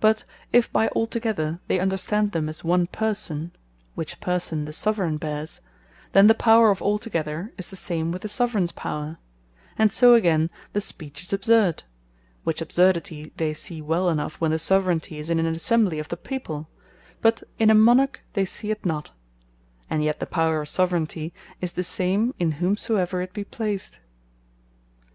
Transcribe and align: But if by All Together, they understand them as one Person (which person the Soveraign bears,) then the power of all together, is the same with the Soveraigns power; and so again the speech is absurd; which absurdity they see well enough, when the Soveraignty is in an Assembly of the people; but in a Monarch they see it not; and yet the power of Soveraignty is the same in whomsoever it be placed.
But 0.00 0.24
if 0.54 0.72
by 0.72 0.88
All 0.88 1.06
Together, 1.06 1.60
they 1.66 1.80
understand 1.80 2.32
them 2.32 2.48
as 2.48 2.64
one 2.64 2.86
Person 2.86 3.52
(which 3.94 4.18
person 4.18 4.64
the 4.64 4.72
Soveraign 4.72 5.18
bears,) 5.18 5.60
then 6.12 6.28
the 6.28 6.34
power 6.34 6.70
of 6.70 6.80
all 6.80 6.98
together, 6.98 7.52
is 7.58 7.68
the 7.68 7.76
same 7.76 8.10
with 8.10 8.22
the 8.22 8.28
Soveraigns 8.28 8.72
power; 8.72 9.18
and 9.76 9.92
so 9.92 10.14
again 10.14 10.48
the 10.72 10.80
speech 10.80 11.20
is 11.20 11.34
absurd; 11.34 11.82
which 12.42 12.62
absurdity 12.62 13.34
they 13.36 13.52
see 13.52 13.82
well 13.82 14.08
enough, 14.08 14.36
when 14.40 14.50
the 14.50 14.58
Soveraignty 14.58 15.18
is 15.18 15.28
in 15.28 15.38
an 15.38 15.54
Assembly 15.54 15.98
of 15.98 16.08
the 16.08 16.16
people; 16.16 16.70
but 17.20 17.42
in 17.58 17.68
a 17.68 17.74
Monarch 17.74 18.22
they 18.32 18.46
see 18.46 18.70
it 18.70 18.86
not; 18.86 19.10
and 19.90 20.02
yet 20.02 20.20
the 20.20 20.24
power 20.26 20.62
of 20.62 20.70
Soveraignty 20.70 21.34
is 21.60 21.74
the 21.74 21.82
same 21.84 22.32
in 22.38 22.52
whomsoever 22.62 23.20
it 23.20 23.34
be 23.34 23.44
placed. 23.44 24.00